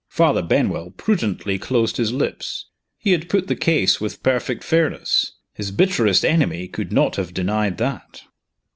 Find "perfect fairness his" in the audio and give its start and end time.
4.23-5.69